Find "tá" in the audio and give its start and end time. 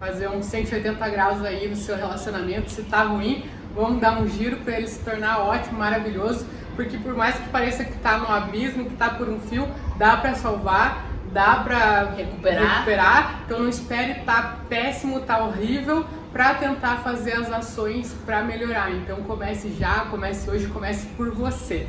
2.84-3.02, 7.98-8.16, 8.96-9.10, 14.24-14.60, 15.20-15.44